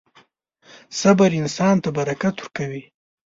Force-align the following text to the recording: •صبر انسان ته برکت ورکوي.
•صبر 0.99 1.29
انسان 1.41 1.75
ته 1.83 1.89
برکت 1.97 2.35
ورکوي. 2.41 2.83